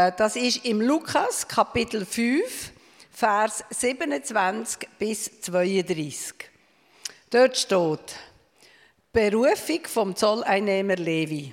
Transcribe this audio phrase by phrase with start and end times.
[0.00, 2.72] Äh, das ist im Lukas Kapitel 5,
[3.10, 6.34] Vers 27 bis 32.
[7.30, 8.16] Dort steht,
[9.12, 11.52] Berufung vom Zolleinnehmer Levi.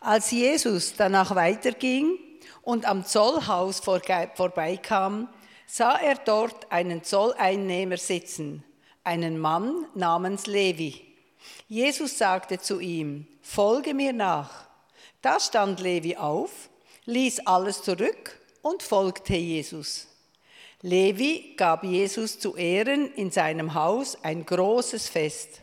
[0.00, 2.18] Als Jesus danach weiterging
[2.62, 5.28] und am Zollhaus vorbeikam,
[5.66, 8.62] sah er dort einen Zolleinnehmer sitzen,
[9.02, 11.16] einen Mann namens Levi.
[11.66, 14.68] Jesus sagte zu ihm, folge mir nach.
[15.22, 16.69] Da stand Levi auf,
[17.10, 20.06] ließ alles zurück und folgte Jesus.
[20.82, 25.60] Levi gab Jesus zu Ehren in seinem Haus ein großes Fest.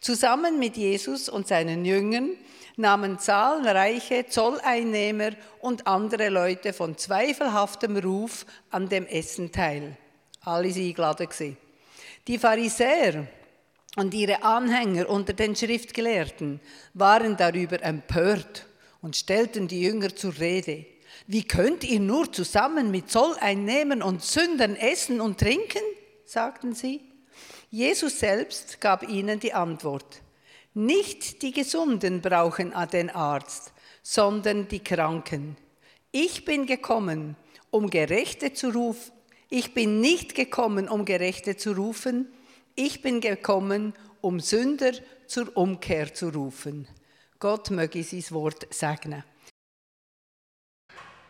[0.00, 2.30] Zusammen mit Jesus und seinen Jüngern
[2.76, 5.30] nahmen zahlreiche Zolleinnehmer
[5.60, 9.96] und andere Leute von zweifelhaftem Ruf an dem Essen teil.
[10.40, 11.56] Alle sind eingeladen.
[12.26, 13.26] Die Pharisäer
[13.96, 16.60] und ihre Anhänger unter den Schriftgelehrten
[16.94, 18.67] waren darüber empört
[19.00, 20.86] und stellten die Jünger zur Rede.
[21.26, 25.82] Wie könnt ihr nur zusammen mit Zolleinnehmern und Sündern essen und trinken?
[26.24, 27.00] sagten sie.
[27.70, 30.22] Jesus selbst gab ihnen die Antwort.
[30.74, 35.56] Nicht die Gesunden brauchen den Arzt, sondern die Kranken.
[36.12, 37.36] Ich bin gekommen,
[37.70, 39.12] um Gerechte zu rufen.
[39.50, 42.28] Ich bin nicht gekommen, um Gerechte zu rufen.
[42.74, 44.92] Ich bin gekommen, um Sünder
[45.26, 46.88] zur Umkehr zu rufen.
[47.40, 49.22] Gott möge sein Wort segnen.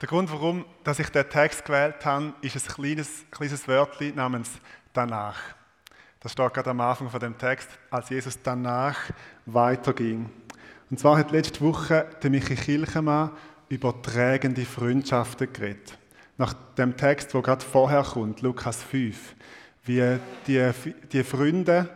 [0.01, 4.53] Der Grund, warum dass ich den Text gewählt habe, ist ein kleines, kleines Wörtchen namens
[4.95, 5.39] danach.
[6.21, 8.97] Das steht gerade am Anfang von dem Text, als Jesus danach
[9.45, 10.31] weiterging.
[10.89, 13.33] Und zwar hat letzte Woche der Michi Kilchemann
[13.69, 15.99] über trägende Freundschaften geredet.
[16.39, 19.35] Nach dem Text, wo gerade vorher kommt, Lukas 5,
[19.85, 20.71] wie die,
[21.13, 21.91] die Freunde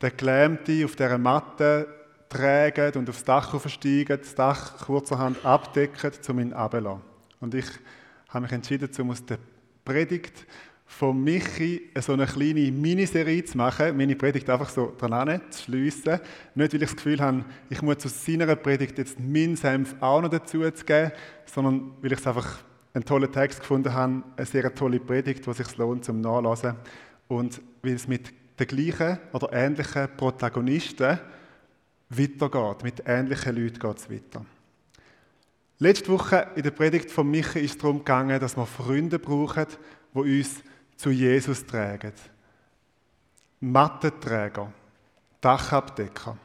[0.00, 1.99] den Gelähmten auf dieser Matte
[2.30, 7.02] tragen und aufs Dach aufsteigen, das Dach kurzerhand abdecken, um ihn abzulassen.
[7.40, 7.66] Und ich
[8.28, 9.38] habe mich entschieden, um aus der
[9.84, 10.46] Predigt
[10.86, 16.20] von Michi so eine kleine Miniserie zu machen, meine Predigt einfach so dran zu schliessen.
[16.54, 20.20] Nicht, weil ich das Gefühl habe, ich muss zu seiner Predigt jetzt meinen Senf auch
[20.20, 21.12] noch dazu zu geben,
[21.46, 22.58] sondern weil ich es einfach
[22.92, 26.74] einen tollen Text gefunden habe, eine sehr tolle Predigt, die sich lohnt zum Nachlesen.
[27.28, 31.18] Und weil es mit den gleichen oder ähnlichen Protagonisten
[32.10, 34.44] weitergeht, mit ähnlichen Leuten geht es weiter.
[35.78, 39.66] Letzte Woche in der Predigt von Michi ist es darum gegangen, dass wir Freunde brauchen,
[40.14, 40.56] die uns
[40.96, 42.12] zu Jesus tragen.
[43.60, 44.72] Mattenträger,
[45.40, 46.36] Dachabdecker.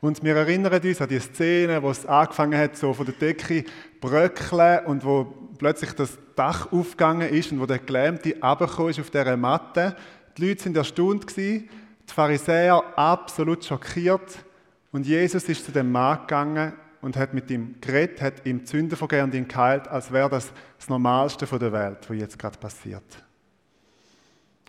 [0.00, 3.64] Und wir erinnern uns an die Szene, wo es angefangen hat, so von der Decke
[4.00, 5.24] bröckeln und wo
[5.58, 9.96] plötzlich das Dach aufgegangen ist und wo der Gelähmte runtergekommen ist auf dieser Matte.
[10.36, 11.68] Die Leute sind erstaunt die
[12.06, 14.44] Pharisäer absolut schockiert
[14.92, 18.96] und Jesus ist zu dem Mann gegangen und hat mit ihm geredet, hat ihm Sünden
[18.96, 23.02] vergeben und ihn geheilt, als wäre das das Normalste der Welt, was jetzt gerade passiert.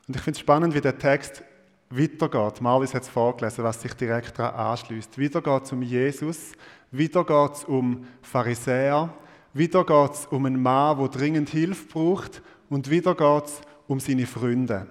[0.08, 1.44] Und ich finde es spannend, wie der Text
[1.90, 2.62] weitergeht.
[2.62, 5.18] Marlis hat es vorgelesen, was sich direkt daran anschließt.
[5.18, 6.54] Wieder geht es um Jesus,
[6.92, 9.14] wieder geht es um Pharisäer,
[9.54, 14.00] wieder geht es um einen Mann, der dringend Hilfe braucht und wieder geht es um
[14.00, 14.88] seine Freunde.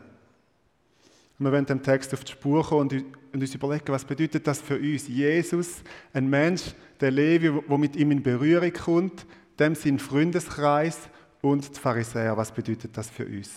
[1.38, 4.60] Und wir wollen dem Text auf die Spur kommen und, uns überlegen, was bedeutet das
[4.60, 5.08] für uns?
[5.08, 5.82] Jesus,
[6.12, 9.26] ein Mensch, der Levi, der mit ihm in Berührung kommt,
[9.58, 10.98] dem sein Freundeskreis
[11.40, 13.50] und die Pharisäer, was bedeutet das für uns?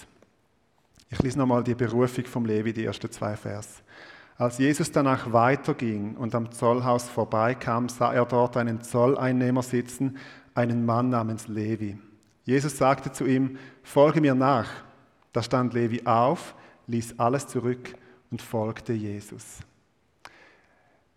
[1.10, 3.84] Ich lese nochmal die Berufung vom Levi, die ersten zwei Vers.
[4.38, 10.18] Als Jesus danach weiterging und am Zollhaus vorbeikam, sah er dort einen Zolleinnehmer sitzen,
[10.54, 11.98] einen Mann namens Levi.
[12.44, 14.70] Jesus sagte zu ihm, folge mir nach.
[15.32, 16.56] Da stand Levi auf,
[16.88, 17.96] ließ alles zurück
[18.32, 19.60] und folgte Jesus.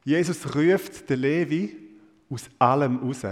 [0.05, 1.77] Jesus ruft den Levi
[2.31, 3.27] aus allem raus.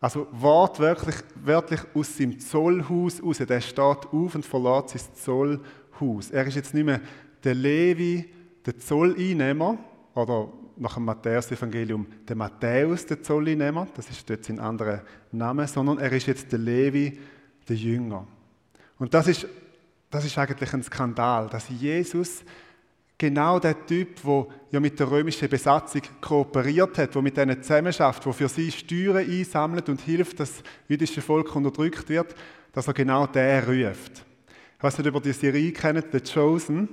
[0.00, 3.38] Also wortwörtlich wörtlich aus seinem Zollhaus raus.
[3.38, 5.64] Der steht auf und verlässt sein Zollhaus.
[6.00, 6.30] Haus.
[6.30, 7.00] Er ist jetzt nicht mehr
[7.42, 8.28] der Levi,
[8.64, 9.78] der Zolleinnehmer,
[10.14, 15.02] oder nach dem Matthäus-Evangelium der Matthäus, der Zolleinnehmer, das ist dort sein anderer
[15.32, 17.18] Name, sondern er ist jetzt der Levi,
[17.68, 18.26] der Jünger.
[18.98, 19.46] Und das ist,
[20.10, 22.42] das ist eigentlich ein Skandal, dass Jesus
[23.18, 28.24] genau der Typ, der ja mit der römischen Besatzung kooperiert hat, der mit denen zusammenarbeitet,
[28.24, 32.34] der für sie Steuern einsammelt und hilft, dass das jüdische Volk unterdrückt wird,
[32.72, 34.24] dass er genau der ruft.
[34.78, 36.88] Ich weiß nicht, ob ihr die Serie kennt, The Chosen,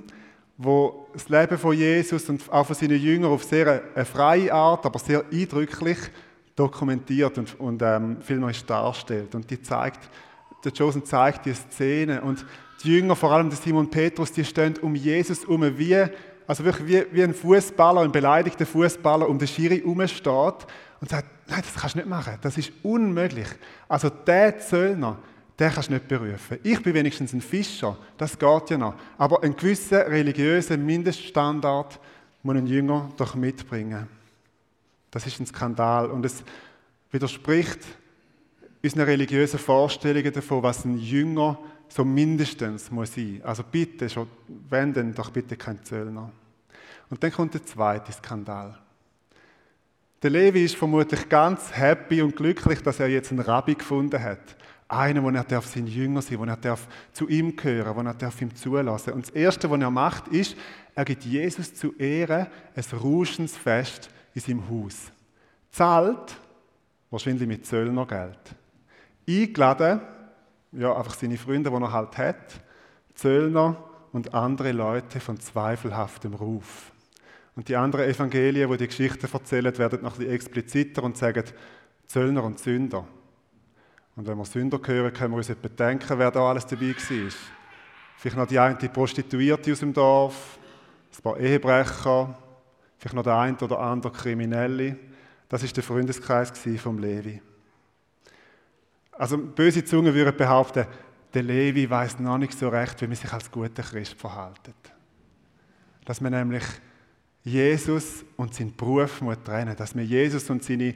[0.58, 4.84] wo das Leben von Jesus und auch von seinen Jüngern auf sehr eine freie Art,
[4.84, 5.98] aber sehr eindrücklich
[6.56, 9.34] dokumentiert und, und ähm, filmerisch darstellt.
[9.34, 10.08] Und die zeigt,
[10.66, 12.44] The Chosen zeigt die Szene und
[12.82, 16.08] die Jünger, vor allem der Simon Petrus, die stehen um Jesus herum wie
[16.44, 20.66] also wirklich wie, wie ein Fußballer, ein beleidigter Fußballer um den Schiri herumsteht
[21.00, 23.46] und sagt, nein, das kannst du nicht machen, das ist unmöglich.
[23.88, 25.18] Also der Zöllner,
[25.58, 26.58] den kannst du nicht berufen.
[26.64, 28.94] Ich bin wenigstens ein Fischer, das geht ja noch.
[29.18, 32.00] Aber einen gewissen religiösen Mindeststandard
[32.42, 34.08] muss ein Jünger doch mitbringen.
[35.12, 36.42] Das ist ein Skandal und es
[37.12, 37.80] widerspricht
[38.82, 41.58] unseren religiösen Vorstellungen davon, was ein Jünger
[41.88, 43.40] so mindestens muss sein.
[43.44, 44.28] Also bitte, schon,
[44.68, 46.30] wenn denn doch bitte kein Zöllner.
[47.08, 48.78] Und dann kommt der zweite Skandal.
[50.22, 54.56] Der Levi ist vermutlich ganz happy und glücklich, dass er jetzt einen Rabbi gefunden hat.
[54.88, 58.14] Einen, wo er darf sein Jünger sein, wo er darf zu ihm gehören, wo er
[58.14, 59.12] darf ihm zulassen.
[59.12, 60.56] Und das Erste, was er macht, ist,
[60.94, 65.12] er gibt Jesus zu Ehren ein Rauschensfest in seinem Haus.
[65.70, 66.40] Zahlt,
[67.10, 68.38] wahrscheinlich mit Zöllnergeld.
[69.28, 70.00] Eingeladen,
[70.72, 72.60] ja, einfach seine Freunde, die er halt hat,
[73.14, 73.76] Zöllner
[74.12, 76.92] und andere Leute von zweifelhaftem Ruf.
[77.56, 81.44] Und die anderen Evangelien, wo die, die Geschichten erzählen, werden noch ein expliziter und sagen
[82.06, 83.06] Zöllner und Sünder.
[84.14, 87.30] Und wenn wir Sünder hören, können wir uns etwa denken, wer da alles dabei war.
[88.18, 90.58] Vielleicht noch die eine Prostituierte aus dem Dorf,
[91.16, 92.36] ein paar Ehebrecher,
[92.98, 94.96] vielleicht noch der eine oder andere Kriminelle.
[95.48, 97.40] Das ist der Freundeskreis vom Levi.
[99.18, 100.86] Also böse Zungen würden behaupten,
[101.32, 104.60] der Levi weiß noch nicht so recht, wie man sich als guter Christ verhält.
[106.04, 106.64] Dass man nämlich
[107.42, 110.94] Jesus und seinen Beruf muss trennen dass man Jesus und seine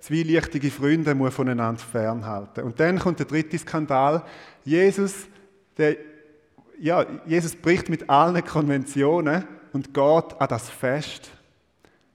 [0.00, 4.24] zwielichtige Freunde muss voneinander fernhalten Und dann kommt der dritte Skandal.
[4.64, 5.26] Jesus,
[5.76, 5.96] der,
[6.78, 11.30] ja, Jesus bricht mit allen Konventionen und geht an das Fest.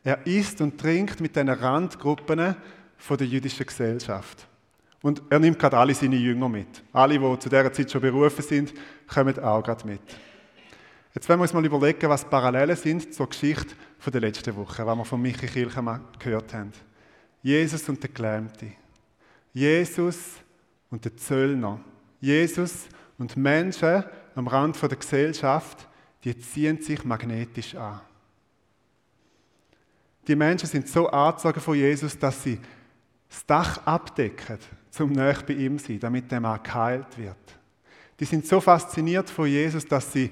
[0.04, 2.56] Er isst und trinkt mit den Randgruppen
[3.10, 4.47] der jüdischen Gesellschaft.
[5.08, 6.84] Und er nimmt gerade alle seine Jünger mit.
[6.92, 8.74] Alle, die zu dieser Zeit schon berufen sind,
[9.08, 10.02] kommen auch gerade mit.
[11.16, 13.74] Jetzt wollen wir uns mal überlegen, was Parallelen sind zur Geschichte
[14.06, 16.74] der letzten Woche, was wir von Michi Kilchmann gehört haben.
[17.42, 18.74] Jesus und der Gelähmte.
[19.54, 20.18] Jesus
[20.92, 21.80] und der Zöllner.
[22.20, 24.04] Jesus und Menschen
[24.36, 25.88] am Rand der Gesellschaft,
[26.22, 28.02] die ziehen sich magnetisch an.
[30.28, 32.60] Die Menschen sind so angezogen von Jesus, dass sie
[33.30, 34.58] das Dach abdecken,
[34.90, 37.36] zum näher bei ihm zu sein, damit der Mann geheilt wird.
[38.20, 40.32] Die sind so fasziniert von Jesus, dass sie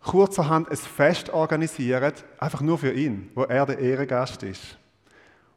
[0.00, 4.78] kurzerhand ein Fest organisieren, einfach nur für ihn, wo er der Ehrengast ist.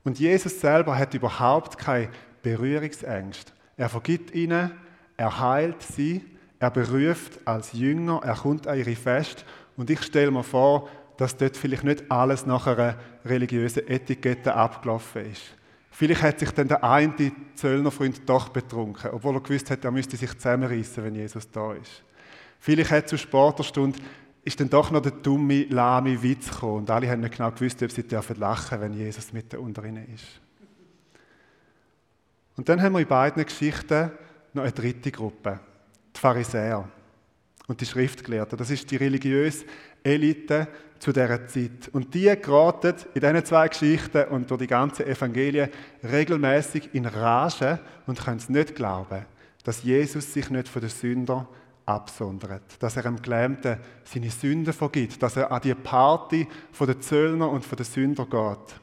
[0.03, 2.09] Und Jesus selber hat überhaupt keine
[2.41, 3.53] Berührungsängste.
[3.77, 4.71] Er vergibt ihnen,
[5.15, 6.23] er heilt sie,
[6.59, 9.45] er beruft als Jünger, er kommt an ihre Fest.
[9.77, 15.31] Und ich stelle mir vor, dass dort vielleicht nicht alles nach einer religiösen Etikette abgelaufen
[15.31, 15.55] ist.
[15.95, 20.17] Vielleicht hat sich dann der eine Zöllnerfreund doch betrunken, obwohl er gewusst hat, er müsste
[20.17, 22.03] sich zusammenreißen, wenn Jesus da ist.
[22.59, 23.99] Vielleicht hat zu Sporterstunde
[24.43, 26.79] ist dann doch noch der dumme, lahme Witz gekommen.
[26.79, 30.11] Und alle haben nicht genau gewusst, ob sie dürfen lachen wenn Jesus mit unter ihnen
[30.13, 30.25] ist.
[32.57, 34.11] Und dann haben wir in beiden Geschichten
[34.53, 35.59] noch eine dritte Gruppe,
[36.15, 36.89] die Pharisäer
[37.67, 38.57] und die Schriftgelehrten.
[38.57, 39.65] Das ist die religiöse
[40.03, 40.67] Elite
[40.99, 41.89] zu dieser Zeit.
[41.91, 45.69] Und die geraten in diesen zwei Geschichten und durch die ganzen Evangelien
[46.03, 49.25] regelmäßig in Rage und können es nicht glauben,
[49.63, 51.47] dass Jesus sich nicht von den Sündern
[51.85, 57.01] absondert, dass er dem Gelähmten seine Sünden vergibt, dass er an die Party von den
[57.01, 58.79] Zöllner und von den Sündern geht.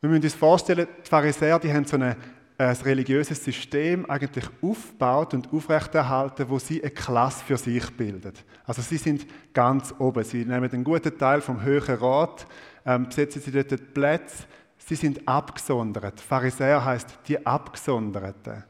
[0.00, 2.16] Wir müssen uns vorstellen, die Pharisäer, die haben so eine,
[2.58, 8.44] ein religiöses System eigentlich aufgebaut und aufrechterhalten, wo sie eine Klasse für sich bildet.
[8.66, 10.24] Also sie sind ganz oben.
[10.24, 12.46] Sie nehmen einen guten Teil vom höheren Rat,
[12.84, 14.44] ähm, besetzen sie dort die Plätze.
[14.76, 16.20] Sie sind abgesondert.
[16.20, 18.64] Pharisäer heißt die Abgesonderten.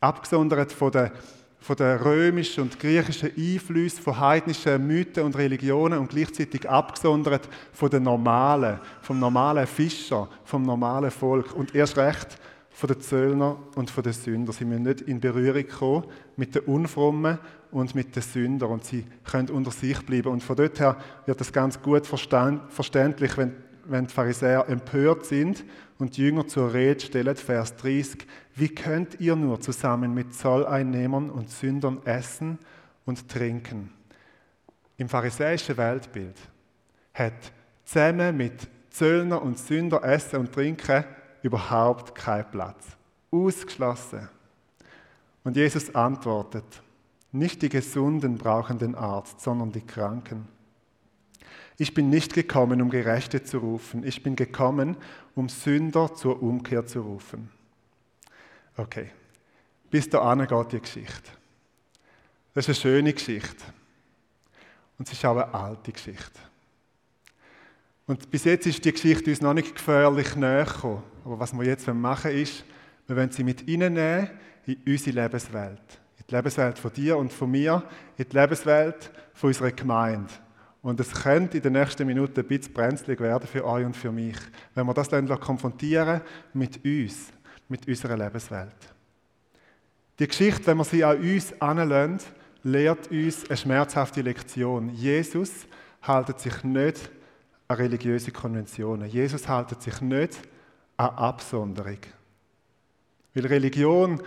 [0.00, 1.10] Abgesondert von den
[1.64, 7.88] von den römischen und griechischen Einflüssen, von heidnischen Mythen und Religionen und gleichzeitig abgesondert von
[7.88, 12.38] den normalen, vom normalen Fischer, vom normalen Volk und erst recht
[12.74, 14.52] von den Zöllner und von den Sündern.
[14.52, 16.04] Sie müssen nicht in Berührung kommen
[16.36, 17.38] mit den Unfrommen
[17.70, 20.28] und mit den Sündern und sie können unter sich bleiben.
[20.28, 23.52] Und von dort her wird das ganz gut verständlich, wenn
[23.86, 25.64] wenn die Pharisäer empört sind
[25.98, 31.30] und die Jünger zur Rede stellen, Vers 30, wie könnt ihr nur zusammen mit Zolleinnehmern
[31.30, 32.58] und Sündern essen
[33.04, 33.90] und trinken?
[34.96, 36.36] Im pharisäischen Weltbild
[37.12, 37.52] hat
[37.84, 41.04] zusammen mit Zöllner und Sünder essen und trinken
[41.44, 42.96] überhaupt keinen Platz.
[43.30, 44.28] Ausgeschlossen.
[45.44, 46.64] Und Jesus antwortet,
[47.32, 50.48] nicht die Gesunden brauchen den Arzt, sondern die Kranken.
[51.76, 54.04] Ich bin nicht gekommen, um Gerechte zu rufen.
[54.04, 54.96] Ich bin gekommen,
[55.34, 57.50] um Sünder zur Umkehr zu rufen.
[58.76, 59.10] Okay,
[59.90, 61.30] bis dahin geht die Geschichte.
[62.54, 63.64] Das ist eine schöne Geschichte.
[64.96, 66.40] Und es ist auch eine alte Geschichte.
[68.06, 71.02] Und bis jetzt ist die Geschichte uns noch nicht gefährlich näher gekommen.
[71.24, 72.64] Aber was wir jetzt machen ist,
[73.06, 74.28] wir wollen sie mit reinnehmen
[74.66, 76.00] in unsere Lebenswelt.
[76.18, 77.82] In die Lebenswelt von dir und von mir,
[78.18, 80.32] in die Lebenswelt von unserer Gemeinde.
[80.82, 84.12] Und es könnte in den nächsten Minuten ein bisschen brenzlig werden für euch und für
[84.12, 84.36] mich,
[84.74, 86.20] wenn wir das dann konfrontieren
[86.52, 87.32] mit uns,
[87.68, 88.76] mit unserer Lebenswelt.
[90.18, 92.18] Die Geschichte, wenn wir sie an uns anlösen,
[92.62, 94.90] lehrt uns eine schmerzhafte Lektion.
[94.90, 95.66] Jesus
[96.02, 97.10] hält sich nicht
[97.68, 99.08] an religiöse Konventionen.
[99.08, 100.38] Jesus hält sich nicht
[100.96, 101.98] an Absonderung.
[103.34, 104.22] Weil Religion,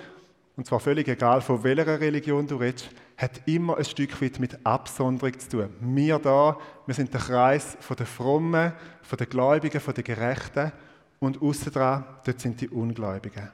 [0.55, 4.65] und zwar völlig egal, von welcher Religion du redest, hat immer ein Stück weit mit
[4.65, 5.69] Absonderung zu tun.
[5.79, 10.71] Wir da, wir sind der Kreis von den Frommen, von den Gläubigen, von den Gerechten
[11.19, 13.49] und außen dran, dort sind die Ungläubigen.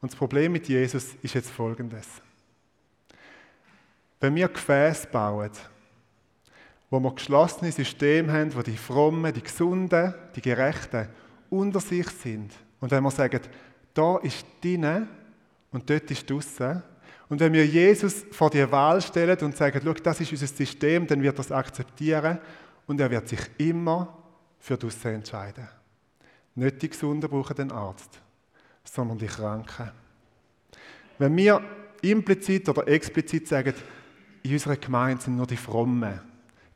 [0.00, 2.06] Und das Problem mit Jesus ist jetzt folgendes.
[4.20, 5.50] Wenn wir Gefäße bauen,
[6.90, 11.08] wo wir geschlossene Systeme haben, wo die Frommen, die Gesunden, die Gerechten
[11.48, 13.40] unter sich sind, und wenn wir sagen,
[13.94, 15.08] da ist drinnen
[15.70, 16.82] und dort ist draussen,
[17.28, 21.06] und wenn wir Jesus vor die Wahl stellen und sagen, schau, das ist unser System,
[21.06, 22.38] dann wird er es akzeptieren
[22.88, 24.18] und er wird sich immer
[24.58, 25.68] für das entscheiden.
[26.56, 28.20] Nicht die Gesunden brauchen den Arzt,
[28.82, 29.92] sondern die Kranken.
[31.18, 31.62] Wenn wir
[32.02, 33.74] implizit oder explizit sagen,
[34.42, 36.20] in unserer Gemeinde sind nur die Frommen,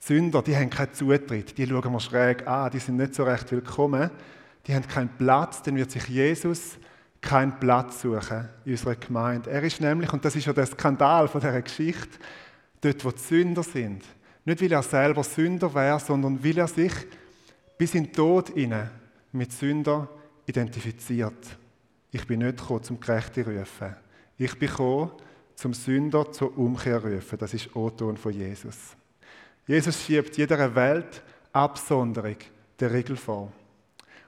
[0.07, 3.51] Sünder, die haben keinen Zutritt, die schauen wir schräg an, die sind nicht so recht
[3.51, 4.11] willkommen,
[4.67, 6.77] die haben keinen Platz, dann wird sich Jesus
[7.23, 9.51] keinen Platz suchen in unserer Gemeinde.
[9.51, 12.19] Er ist nämlich, und das ist ja der Skandal von dieser Geschichte,
[12.83, 14.05] dort, wo die Sünder sind.
[14.45, 16.93] Nicht, weil er selber Sünder wäre, sondern weil er sich
[17.79, 18.91] bis in den Tod inne
[19.33, 20.07] mit Sünder
[20.45, 21.57] identifiziert.
[22.11, 23.97] Ich bin nicht gekommen, zum Gerechte rufen.
[24.37, 25.13] Ich bin gekommen,
[25.55, 27.39] zum Sünder zur Umkehr rufen.
[27.39, 28.97] Das ist O-Ton von Jesus.
[29.67, 32.37] Jesus schiebt jeder Welt Absonderung
[32.79, 33.53] der Regel vor.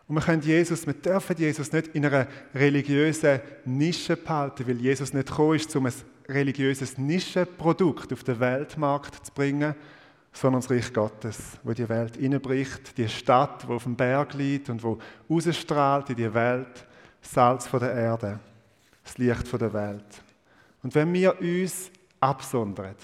[0.08, 5.12] Und wir können Jesus, wir dürfen Jesus nicht in einer religiösen Nische behalten, weil Jesus
[5.12, 5.92] nicht gekommen ist, um ein
[6.28, 9.74] religiöses Nischenprodukt auf den Weltmarkt zu bringen,
[10.32, 14.68] sondern das Reich Gottes, wo die Welt innenbricht, die Stadt, wo auf dem Berg liegt
[14.68, 16.86] und wo ausstrahlt in die Welt,
[17.20, 18.38] Salz von der Erde,
[19.02, 20.22] das Licht von der Welt.
[20.82, 21.90] Und wenn wir uns
[22.20, 22.94] absondern,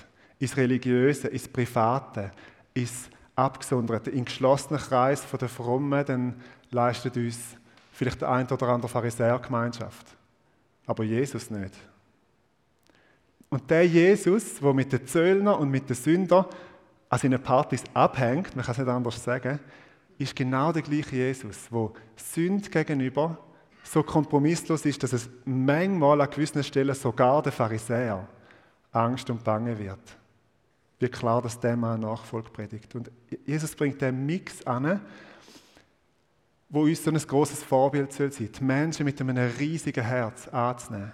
[0.42, 2.32] ins Religiöse, ins Private,
[2.74, 6.34] ins Abgesonderte, in geschlossenen Kreis der Frommen, dann
[6.70, 7.38] leistet uns
[7.92, 10.16] vielleicht der ein oder andere Pharisäer Gemeinschaft.
[10.84, 11.74] Aber Jesus nicht.
[13.50, 16.46] Und der Jesus, der mit den Zöllner und mit den Sündern
[17.08, 19.60] an seinen Partys abhängt, man kann es nicht anders sagen,
[20.18, 23.38] ist genau der gleiche Jesus, der Sünd gegenüber
[23.84, 28.26] so kompromisslos ist, dass es manchmal an gewissen Stellen sogar der Pharisäer
[28.90, 30.21] Angst und Bange wird.
[31.02, 32.94] Wie klar, dass der Mann Nachfolge predigt.
[32.94, 33.10] Und
[33.44, 35.00] Jesus bringt den Mix an,
[36.68, 41.10] wo uns so ein großes Vorbild soll sein, die Menschen mit einem riesigen Herz anzunehmen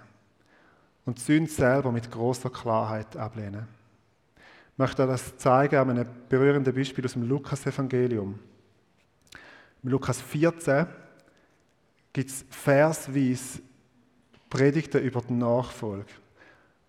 [1.05, 3.67] und die Sünde selber mit großer Klarheit ablehnen.
[4.73, 8.37] Ich möchte das zeigen an einem berührenden Beispiel aus dem Lukas-Evangelium.
[9.81, 10.85] Im Lukas 14
[12.13, 13.63] gibt es versweise
[14.51, 16.11] Predigten über die Nachfolge,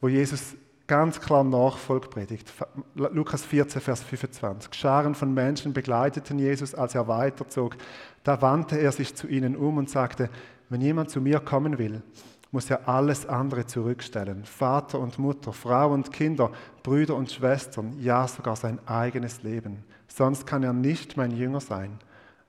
[0.02, 0.54] wo Jesus
[0.90, 2.52] ganz klar Nachfolge predigt.
[2.96, 4.74] Lukas 14, Vers 25.
[4.74, 7.76] Scharen von Menschen begleiteten Jesus, als er weiterzog.
[8.24, 10.28] Da wandte er sich zu ihnen um und sagte,
[10.68, 12.02] wenn jemand zu mir kommen will,
[12.50, 14.44] muss er alles andere zurückstellen.
[14.44, 16.50] Vater und Mutter, Frau und Kinder,
[16.82, 19.84] Brüder und Schwestern, ja sogar sein eigenes Leben.
[20.08, 22.00] Sonst kann er nicht mein Jünger sein.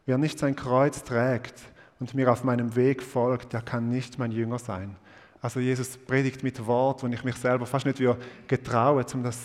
[0.08, 1.62] Wer nicht sein Kreuz trägt
[2.00, 4.96] und mir auf meinem Weg folgt, der kann nicht mein Jünger sein.
[5.42, 8.02] Also Jesus predigt mit Wort, wo ich mich selber fast nicht
[8.48, 9.40] getraue, um das,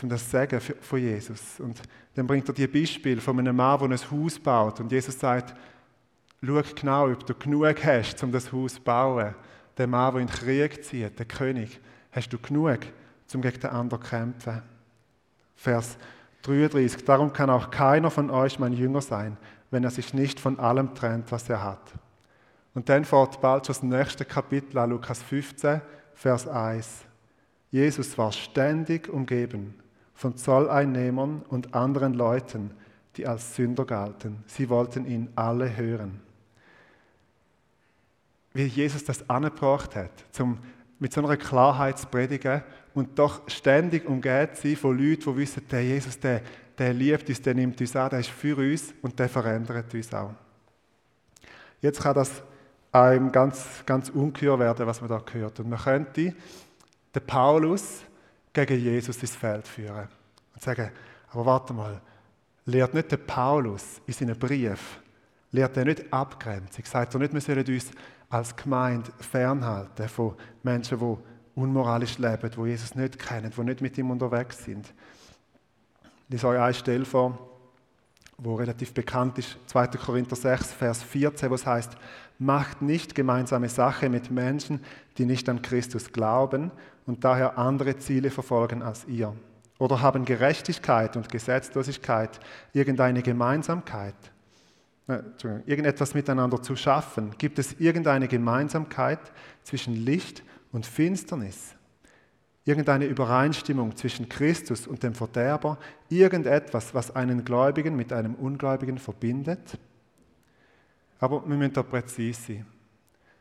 [0.00, 1.58] um das sagen von Jesus.
[1.58, 1.82] Und
[2.14, 4.78] dann bringt er die Beispiel von einem Mann, der ein Haus baut.
[4.78, 5.54] Und Jesus sagt,
[6.40, 9.34] schau genau, ob du genug hast, um das Haus zu bauen.
[9.76, 11.80] Der Mann, der in den Krieg zieht, der König,
[12.12, 12.78] hast du genug,
[13.34, 14.62] um gegen den anderen zu kämpfen.
[15.56, 15.98] Vers
[16.42, 17.04] 33.
[17.04, 19.36] Darum kann auch keiner von euch mein Jünger sein,
[19.72, 21.92] wenn er sich nicht von allem trennt, was er hat.
[22.74, 25.80] Und dann fährt bald schon das nächste Kapitel an, Lukas 15,
[26.14, 27.04] Vers 1.
[27.70, 29.74] Jesus war ständig umgeben
[30.14, 32.72] von Zolleinnehmern und anderen Leuten,
[33.16, 34.42] die als Sünder galten.
[34.46, 36.20] Sie wollten ihn alle hören.
[38.52, 40.58] Wie Jesus das angebracht hat, zum,
[40.98, 42.62] mit so einer Klarheit zu predigen
[42.94, 46.42] und doch ständig umgeht sie von Leuten, die wissen, der Jesus, der,
[46.78, 50.14] der liebt uns, der nimmt uns an, der ist für uns und der verändert uns
[50.14, 50.32] auch.
[51.80, 52.42] Jetzt kann das
[52.94, 55.58] einem ganz, ganz unklar werden, was man da gehört.
[55.58, 56.34] Und man könnte
[57.14, 58.02] den Paulus
[58.52, 60.08] gegen Jesus ins Feld führen
[60.54, 60.90] und sagen,
[61.32, 62.00] Aber warte mal,
[62.66, 65.00] lehrt nicht der Paulus in seinen Brief,
[65.50, 67.90] lehrt er nicht Abgrenzung, sagt er nicht, wir sollen uns
[68.30, 71.16] als Gemeinde fernhalten von Menschen, die
[71.60, 74.92] unmoralisch leben, die Jesus nicht kennen, die nicht mit ihm unterwegs sind.
[76.26, 77.38] Ich lese euch eine Stelle vor,
[78.38, 79.86] wo relativ bekannt ist, 2.
[79.88, 81.96] Korinther 6, Vers 14, wo es heißt,
[82.38, 84.80] macht nicht gemeinsame Sache mit Menschen,
[85.18, 86.70] die nicht an Christus glauben
[87.06, 89.34] und daher andere Ziele verfolgen als ihr.
[89.78, 92.40] Oder haben Gerechtigkeit und Gesetzlosigkeit
[92.72, 94.14] irgendeine Gemeinsamkeit?
[95.06, 95.18] Äh,
[95.66, 97.32] irgendetwas miteinander zu schaffen?
[97.36, 99.20] Gibt es irgendeine Gemeinsamkeit
[99.62, 101.74] zwischen Licht und Finsternis?
[102.64, 105.76] Irgendeine Übereinstimmung zwischen Christus und dem Verderber?
[106.08, 109.78] Irgendetwas, was einen Gläubigen mit einem Ungläubigen verbindet?
[111.24, 112.66] Aber wir müssen da präzise sein.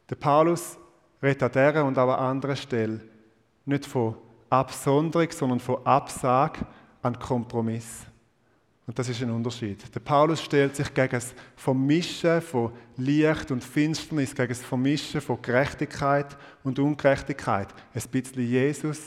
[0.09, 0.77] Der Paulus
[1.21, 3.01] redet an dieser und an anderer Stelle
[3.65, 4.15] nicht von
[4.49, 6.65] Absonderung, sondern von Absage
[7.01, 8.05] an Kompromiss.
[8.87, 9.93] Und das ist ein Unterschied.
[9.93, 15.41] Der Paulus stellt sich gegen das Vermischen von Licht und Finsternis, gegen das Vermischen von
[15.41, 17.67] Gerechtigkeit und Ungerechtigkeit.
[17.93, 19.01] Ein bisschen Jesus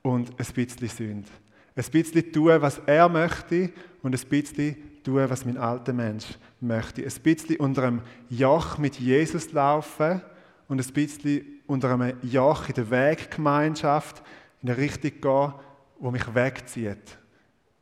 [0.00, 1.28] und ein bisschen Sünde.
[1.76, 3.70] Ein bisschen tun, was er möchte
[4.02, 6.26] und ein bisschen tun, was mein alter Mensch
[6.60, 7.02] möchte.
[7.02, 10.20] Ein bisschen unter einem Joch mit Jesus laufen
[10.68, 14.22] und ein bisschen unter einem Joch in der Weggemeinschaft
[14.62, 15.52] in eine Richtung gehen,
[16.00, 17.18] wo mich wegzieht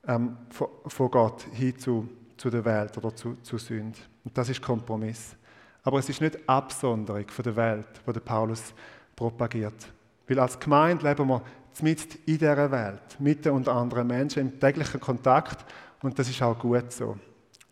[0.06, 3.98] ähm, von, von, Gott hin zu, zu der Welt oder zu, zu Sünde.
[4.24, 5.36] Und das ist Kompromiss.
[5.84, 8.74] Aber es ist nicht Absonderung von der Welt, der Paulus
[9.16, 9.92] propagiert.
[10.28, 11.42] Weil als Gemeinde leben wir
[11.80, 15.64] mitten in dieser Welt, mit und anderen Menschen im täglichen Kontakt
[16.02, 17.16] und das ist auch gut so.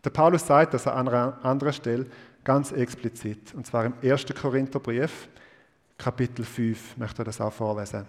[0.05, 2.07] Der Paulus sagt das an einer anderen Stelle
[2.43, 4.27] ganz explizit, und zwar im 1.
[4.41, 5.29] Korintherbrief,
[5.99, 8.07] Kapitel 5, ich möchte das auch vorlesen.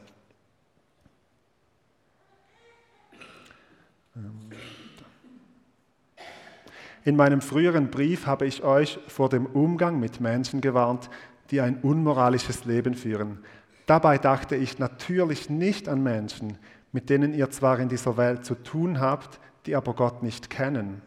[7.04, 11.10] In meinem früheren Brief habe ich euch vor dem Umgang mit Menschen gewarnt,
[11.50, 13.40] die ein unmoralisches Leben führen.
[13.88, 16.58] Dabei dachte ich natürlich nicht an Menschen,
[16.92, 21.02] mit denen ihr zwar in dieser Welt zu tun habt, die aber Gott nicht kennen.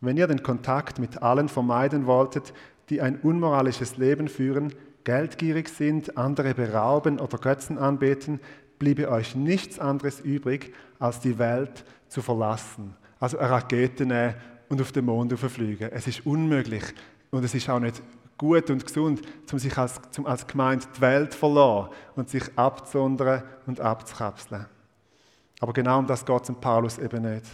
[0.00, 2.52] Wenn ihr den Kontakt mit allen vermeiden wolltet,
[2.88, 4.72] die ein unmoralisches Leben führen,
[5.04, 8.40] geldgierig sind, andere berauben oder Götzen anbeten,
[8.78, 12.94] bliebe euch nichts anderes übrig, als die Welt zu verlassen.
[13.18, 14.34] Also eine Rakete nehmen
[14.68, 15.90] und auf den Mond fliegen.
[15.92, 16.84] Es ist unmöglich
[17.30, 18.02] und es ist auch nicht
[18.38, 19.20] gut und gesund,
[19.52, 24.66] um sich als, um als Gemeinde die Welt verlassen und sich abzusondern und abzukapseln.
[25.60, 27.44] Aber genau um das geht es Paulus eben nicht.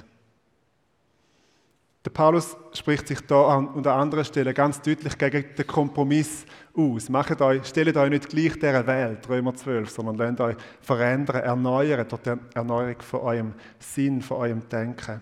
[2.06, 7.08] Der Paulus spricht sich da an, an anderer Stelle ganz deutlich gegen den Kompromiss aus.
[7.08, 12.06] Macht euch, stellt euch nicht gleich dieser Welt, Römer 12, sondern lasst euch verändern, erneuern
[12.08, 15.20] durch die Erneuerung von eurem Sinn, von eurem Denken.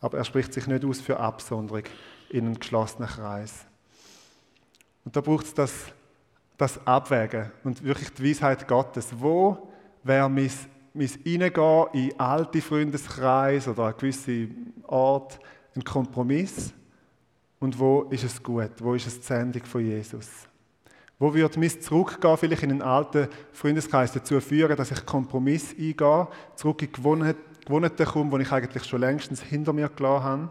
[0.00, 1.82] Aber er spricht sich nicht aus für Absonderung
[2.30, 3.66] in einen geschlossenen Kreis.
[5.04, 5.74] Und da braucht es das,
[6.56, 9.08] das Abwägen und wirklich die Weisheit Gottes.
[9.18, 9.70] Wo
[10.02, 10.50] wäre mein,
[10.94, 14.48] mein Reingehen in alte Freundeskreis oder an gewisse
[14.86, 15.38] Ort,
[15.74, 16.72] ein Kompromiss
[17.60, 20.28] und wo ist es gut, wo ist es die Sendung von Jesus.
[21.18, 26.26] Wo wird mein Zurückgehen vielleicht in einen alten Freundeskreis dazu führen, dass ich Kompromiss eingehe,
[26.56, 30.48] zurück in Gewohnheiten komme, die ich eigentlich schon längstens hinter mir gelassen habe.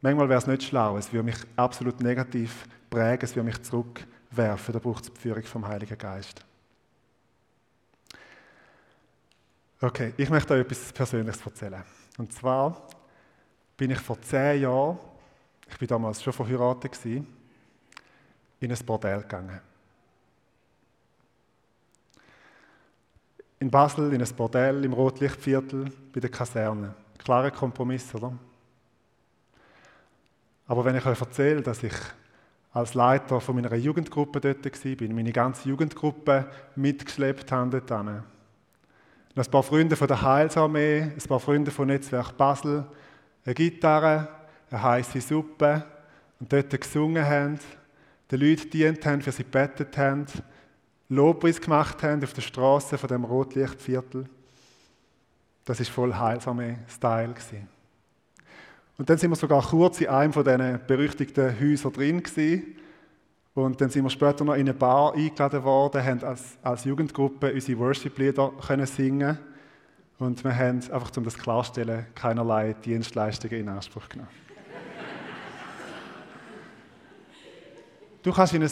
[0.00, 4.72] Manchmal wäre es nicht schlau, es würde mich absolut negativ prägen, es würde mich zurückwerfen.
[4.72, 6.44] Da braucht es die Führung vom Heiligen Geist.
[9.80, 11.82] Okay, ich möchte euch etwas Persönliches erzählen.
[12.16, 12.88] Und zwar
[13.78, 14.98] bin ich vor zehn Jahren,
[15.70, 17.26] ich war damals schon verheiratet, in
[18.60, 19.60] ein Bordell gegangen.
[23.60, 26.94] In Basel, in ein Bordell im Rotlichtviertel bei der Kaserne.
[27.18, 28.32] Klarer Kompromiss, oder?
[30.66, 31.94] Aber wenn ich euch erzähle, dass ich
[32.72, 37.90] als Leiter von meiner Jugendgruppe dort war, meine ganze Jugendgruppe mitgeschleppt habe dort
[39.40, 42.84] ein paar Freunde von der Heilsarmee, ein paar Freunde von Netzwerk Basel,
[43.48, 44.28] eine Gitarre,
[44.70, 45.82] eine heiße Suppe
[46.38, 47.58] und dort gesungen haben,
[48.30, 50.26] den Leuten dient haben, für sie gebetet haben,
[51.08, 54.26] Lobpreis gemacht haben auf der Straße von dem Rotlichtviertel.
[55.64, 57.34] Das ist voll Heilsarmee-Style
[58.98, 62.76] Und dann sind wir sogar kurz in einem von diesen berüchtigten Häusern drin gewesen.
[63.54, 67.54] Und dann sind wir später noch in eine Bar eingeladen worden, haben als, als Jugendgruppe
[67.54, 68.52] unsere Worship-Lieder
[68.84, 69.38] singen
[70.18, 74.30] und wir haben, einfach um das klarzustellen, keinerlei Dienstleistungen in Anspruch genommen.
[78.22, 78.70] du kannst in ein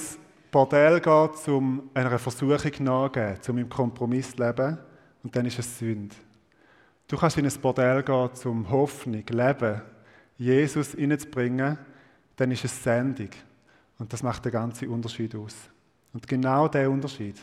[0.50, 4.78] Bordell gehen, um einer Versuchung nachzugeben, um im Kompromiss zu leben,
[5.22, 6.14] und dann ist es Sünde.
[7.08, 9.82] Du kannst in ein Bordell gehen, um Hoffnung, Leben,
[10.38, 11.78] Jesus hineinzubringen,
[12.36, 13.30] dann ist es Sendung.
[13.98, 15.54] Und das macht den ganzen Unterschied aus.
[16.12, 17.36] Und genau diesen Unterschied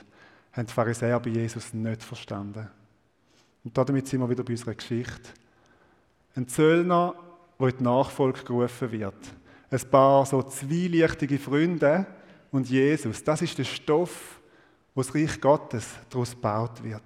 [0.51, 2.69] haben die Pharisäer bei Jesus nicht verstanden.
[3.63, 5.29] Und damit sind wir wieder bei unserer Geschichte.
[6.35, 7.15] Ein Zöllner,
[7.59, 9.15] der in die Nachfolge gerufen wird.
[9.69, 12.05] Ein paar so zwielichtige Freunde
[12.51, 13.23] und Jesus.
[13.23, 14.39] Das ist der Stoff,
[14.93, 17.01] wo das Reich Gottes daraus gebaut wird.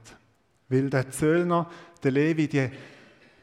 [0.70, 1.70] Weil der Zöllner,
[2.04, 2.70] der Levi, die,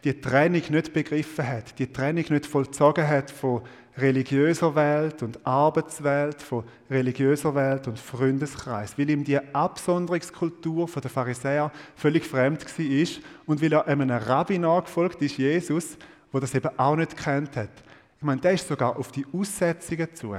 [0.03, 3.63] die Trennung nicht begriffen hat, die Trennung nicht vollzogen hat von
[3.97, 11.71] religiöser Welt und Arbeitswelt, von religiöser Welt und Freundeskreis, weil ihm die Absonderungskultur der Pharisäer
[11.95, 15.97] völlig fremd war und weil er einem Rabbi nachgefolgt ist, Jesus,
[16.33, 17.71] wo das eben auch nicht kennt hat.
[18.19, 20.35] Ich meine, der ist sogar auf die Aussetzungen zu.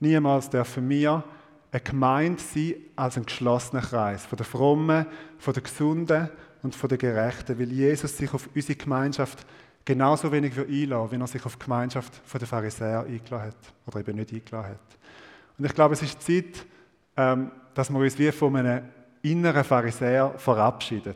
[0.00, 1.24] Niemals dürfen wir
[1.72, 5.06] eine Gemeinde sein als ein geschlossener Kreis von den Frommen,
[5.38, 6.30] von den Gesunden
[6.62, 9.44] und von den Gerechten, weil Jesus sich auf unsere Gemeinschaft
[9.88, 14.16] genauso wenig einlassen wie er sich auf die Gemeinschaft der Pharisäer eingeladen hat oder eben
[14.16, 14.98] nicht eingeladen hat.
[15.56, 16.66] Und ich glaube, es ist Zeit,
[17.16, 18.82] ähm, dass wir uns wie von einem
[19.22, 21.14] inneren Pharisäer verabschieden.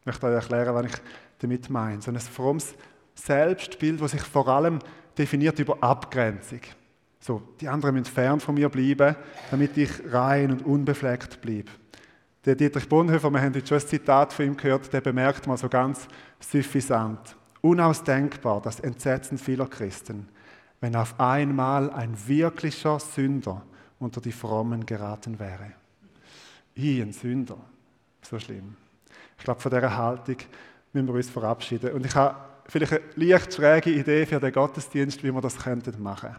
[0.00, 1.00] Ich möchte euch erklären, was ich
[1.38, 2.02] damit meine.
[2.02, 2.74] So ein frommes
[3.14, 4.80] Selbstbild, das sich vor allem
[5.16, 6.60] definiert über Abgrenzung.
[7.18, 9.16] So, die anderen müssen fern von mir bleiben,
[9.50, 11.70] damit ich rein und unbefleckt bleibe.
[12.44, 15.56] Der Dietrich Bonhoeffer, wir haben jetzt schon ein Zitat von ihm gehört, der bemerkt mal
[15.56, 16.06] so ganz
[16.40, 17.36] suffisant.
[17.62, 20.28] Unausdenkbar das Entsetzen vieler Christen,
[20.80, 23.62] wenn auf einmal ein wirklicher Sünder
[23.98, 25.72] unter die Frommen geraten wäre.
[26.74, 27.56] Ich, ein Sünder.
[28.22, 28.76] So schlimm.
[29.38, 30.36] Ich glaube, von dieser Haltung
[30.92, 31.92] müssen wir uns verabschieden.
[31.92, 35.82] Und ich habe vielleicht eine leicht schräge Idee für den Gottesdienst, wie wir das machen
[35.82, 36.36] könnten.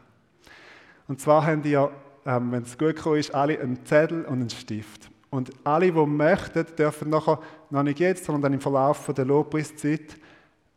[1.08, 5.10] Und zwar haben die, ähm, wenn es gut ist, alle einen Zettel und einen Stift.
[5.30, 10.18] Und alle, die möchten, dürfen nachher, noch nicht jetzt, sondern dann im Verlauf der Lobpreiszeit,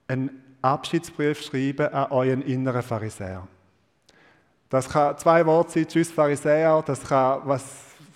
[0.08, 0.30] einen
[0.62, 3.46] Abschiedsbrief schreiben an euren inneren Pharisäer.
[4.68, 7.62] Das kann zwei Worte sein, Tschüss Pharisäer, das kann, was,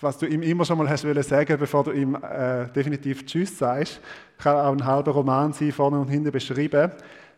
[0.01, 4.01] was du ihm immer schon mal hast sagen bevor du ihm äh, definitiv Tschüss sagst,
[4.37, 6.91] kann auch ein halber Roman sein, vorne und hinten beschrieben.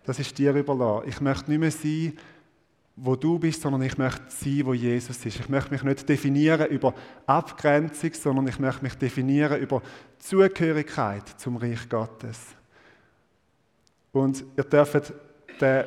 [0.03, 1.07] Das ist dir überlassen.
[1.07, 2.13] Ich möchte nicht mehr sein,
[2.95, 5.39] wo du bist, sondern ich möchte sein, wo Jesus ist.
[5.39, 6.93] Ich möchte mich nicht definieren über
[7.25, 9.81] Abgrenzung, sondern ich möchte mich definieren über
[10.19, 12.39] Zugehörigkeit zum Reich Gottes.
[14.13, 15.12] Und ihr dürft
[15.60, 15.86] den,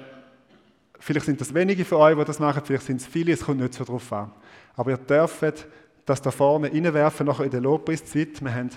[0.99, 3.61] vielleicht sind das wenige von euch, die das machen, vielleicht sind es viele, es kommt
[3.61, 4.33] nicht so drauf an.
[4.75, 5.67] Aber ihr dürft
[6.05, 8.43] das da vorne reinwerfen, nachher in der Lobpreiszeit.
[8.43, 8.71] Wir haben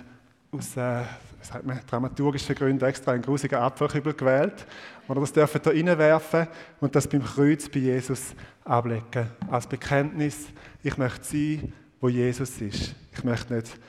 [0.51, 1.01] aus äh,
[1.63, 4.65] man, dramaturgischen Gründen extra einen grusigen Apfelkübel gewählt.
[5.07, 6.47] Oder das dürfen da reinwerfen
[6.79, 9.29] und das beim Kreuz bei Jesus ablegen.
[9.49, 10.47] Als Bekenntnis,
[10.83, 12.95] ich möchte sein, wo Jesus ist.
[13.11, 13.79] Ich möchte nicht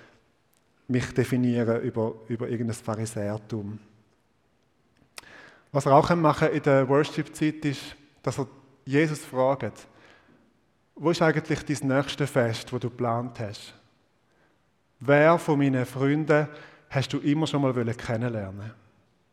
[0.89, 3.79] mich definieren über, über irgendein Pharisäertum.
[5.73, 8.47] Was er auch machen in der Worship-Zeit ist, dass er
[8.85, 9.87] Jesus fragt,
[10.97, 13.75] wo ist eigentlich dein nächste Fest, wo du geplant hast?
[14.99, 16.49] Wer von meinen Freunden
[16.91, 18.73] hast du immer schon mal kennenlernen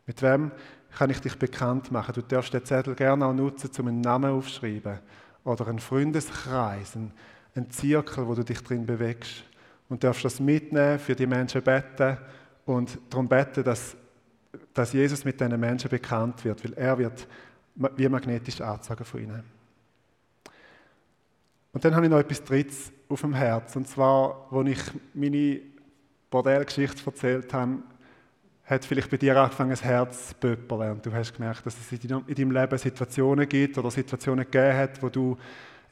[0.05, 0.51] Mit wem
[0.95, 2.13] kann ich dich bekannt machen?
[2.13, 4.99] Du darfst den Zettel gerne auch nutzen, um einen Namen aufzuschreiben.
[5.43, 9.43] Oder einen Freundeskreis, einen, Zirkel, wo du dich drin bewegst.
[9.89, 12.17] Und darfst das mitnehmen, für die Menschen beten
[12.65, 13.95] und darum beten, dass,
[14.73, 17.27] dass Jesus mit diesen Menschen bekannt wird, weil er wird
[17.95, 19.43] wie magnetisch angezogen von ihnen.
[21.73, 23.75] Und dann habe ich noch etwas Drittes auf dem Herz.
[23.75, 24.79] Und zwar, als ich
[25.13, 25.61] meine
[26.29, 27.77] Bordellgeschichte erzählt habe,
[28.65, 30.91] hat vielleicht bei dir angefangen, das Herz zu pöppeln.
[30.93, 35.01] Und du hast gemerkt, dass es in deinem Leben Situationen gibt oder Situationen gegeben hat,
[35.01, 35.37] wo du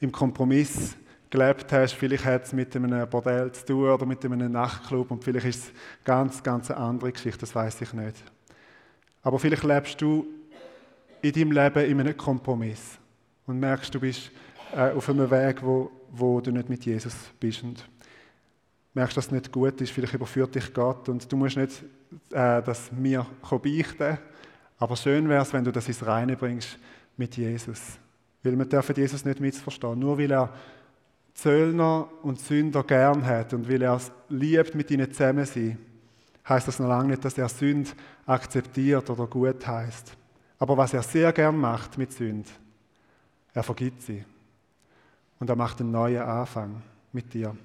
[0.00, 0.96] im Kompromiss
[1.30, 1.94] gelebt hast.
[1.94, 5.58] Vielleicht hat es mit einem Bordell zu tun oder mit einem Nachtclub und vielleicht ist
[5.58, 5.74] es eine
[6.04, 8.16] ganz, ganz andere Geschichte, das weiß ich nicht.
[9.26, 10.24] Aber vielleicht lebst du
[11.20, 12.96] in deinem Leben in einem Kompromiss
[13.48, 14.30] und merkst, du bist
[14.72, 17.64] äh, auf einem Weg, wo, wo du nicht mit Jesus bist.
[17.64, 17.88] Und
[18.94, 21.82] merkst, dass es nicht gut ist, vielleicht überführt dich Gott und du musst nicht
[22.30, 24.16] äh, das mir beichten,
[24.78, 26.78] aber schön wäre es, wenn du das ins Reine bringst
[27.16, 27.98] mit Jesus.
[28.44, 29.98] Weil wir dürfen Jesus nicht missverstehen.
[29.98, 30.54] Nur weil er
[31.34, 35.78] Zöllner und Sünder gern hat und weil er es liebt, mit ihnen zusammen zu sein,
[36.48, 40.16] heißt das noch lange nicht, dass er Sünd akzeptiert oder gut heißt.
[40.58, 42.48] Aber was er sehr gern macht mit Sünd,
[43.52, 44.24] er vergibt sie.
[45.38, 46.82] Und er macht einen neuen Anfang
[47.12, 47.56] mit dir.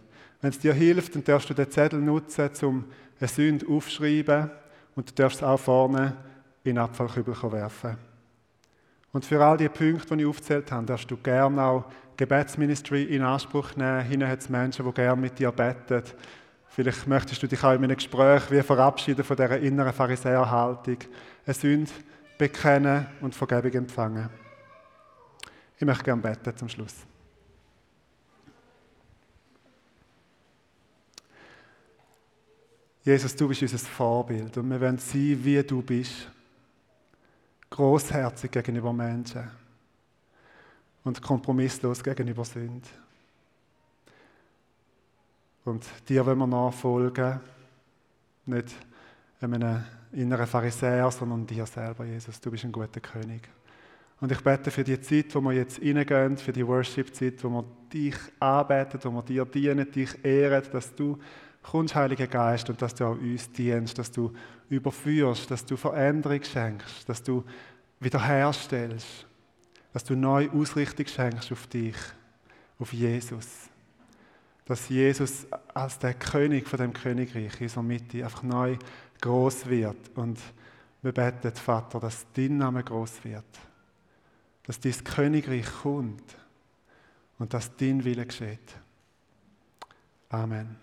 [0.42, 2.86] Wenn es dir hilft, dann darfst du den Zettel nutzen, um
[3.20, 4.50] eine Sünde aufzuschreiben
[4.96, 6.16] und du darfst es auch vorne
[6.64, 7.98] in den Abfallkübel werfen.
[9.14, 11.86] Und für all die Punkte, die ich aufgezählt habe, darfst du gerne auch
[12.18, 14.02] Gebetsministry in Anspruch nehmen.
[14.02, 16.04] Hinten hat es Menschen, die gerne mit dir beten.
[16.74, 20.98] Vielleicht möchtest du dich auch in einem Gespräch wie verabschieden von dieser inneren Pharisäerhaltung,
[21.46, 21.92] eine Sünde
[22.38, 24.30] bekennen und Vergebung empfangen.
[25.78, 26.96] Ich möchte gerne beten zum Schluss.
[33.04, 36.32] Jesus, du bist unser Vorbild und wir wollen sein, wie du bist.
[37.70, 39.50] Großherzig gegenüber Menschen
[41.04, 42.88] und kompromisslos gegenüber Sünd.
[45.64, 47.40] Und dir wollen wir nachfolgen,
[48.46, 48.76] nicht
[49.40, 52.40] einem inneren Pharisäer, sondern dir selber, Jesus.
[52.42, 53.48] Du bist ein guter König.
[54.20, 57.66] Und ich bete für die Zeit, wo wir jetzt reingehen, für die Worship-Zeit, wo wir
[57.92, 61.18] dich anbeten, wo wir dir dienen, dich ehren, dass du
[61.64, 64.32] kommst, Heiliger Geist, und dass du auch uns dienst, dass du
[64.70, 67.44] überführst, dass du Veränderung schenkst, dass du
[68.00, 69.26] wiederherstellst,
[69.94, 71.96] dass du neue Ausrichtung schenkst auf dich,
[72.80, 73.71] auf Jesus.
[74.72, 78.78] Dass Jesus als der König von dem Königreich in unserer Mitte einfach neu
[79.20, 79.98] groß wird.
[80.16, 80.40] Und
[81.02, 83.44] wir beten, Vater, dass dein Name groß wird.
[84.64, 86.38] Dass dein Königreich kommt
[87.38, 88.74] und dass dein Wille geschieht.
[90.30, 90.78] Amen.